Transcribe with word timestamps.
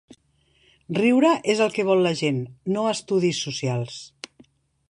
Riure 0.99 1.33
és 1.55 1.61
el 1.67 1.75
que 1.77 1.87
vol 1.91 2.03
la 2.07 2.13
gent, 2.23 2.39
no 2.77 2.89
estudis 2.97 3.43
socials. 3.49 4.01